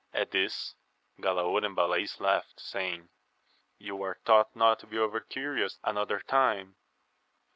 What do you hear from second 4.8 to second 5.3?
he over